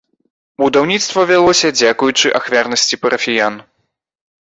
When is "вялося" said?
1.33-1.73